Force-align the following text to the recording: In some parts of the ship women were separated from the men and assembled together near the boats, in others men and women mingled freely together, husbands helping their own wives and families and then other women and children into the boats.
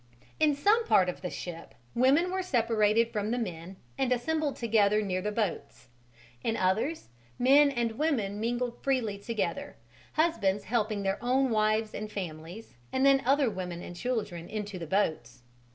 In 0.39 0.55
some 0.55 0.83
parts 0.87 1.11
of 1.11 1.21
the 1.21 1.29
ship 1.29 1.75
women 1.93 2.31
were 2.31 2.41
separated 2.41 3.11
from 3.11 3.29
the 3.29 3.37
men 3.37 3.75
and 3.99 4.11
assembled 4.11 4.55
together 4.55 5.03
near 5.03 5.21
the 5.21 5.31
boats, 5.31 5.89
in 6.43 6.57
others 6.57 7.09
men 7.37 7.69
and 7.69 7.99
women 7.99 8.39
mingled 8.39 8.81
freely 8.83 9.19
together, 9.19 9.75
husbands 10.13 10.63
helping 10.63 11.03
their 11.03 11.19
own 11.23 11.51
wives 11.51 11.93
and 11.93 12.11
families 12.11 12.73
and 12.91 13.05
then 13.05 13.21
other 13.27 13.47
women 13.47 13.83
and 13.83 13.95
children 13.95 14.49
into 14.49 14.79
the 14.79 14.87
boats. 14.87 15.43